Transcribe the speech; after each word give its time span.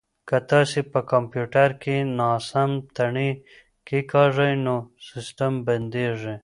که 0.27 0.37
تاسي 0.49 0.81
په 0.91 0.99
کمپیوټر 1.11 1.69
کې 1.81 1.95
ناسم 2.19 2.71
تڼۍ 2.95 3.31
کېکاږئ 3.87 4.53
نو 4.65 4.75
سیسټم 5.09 5.53
بندیږي. 5.65 6.35